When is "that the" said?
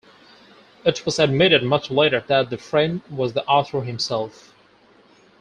2.27-2.57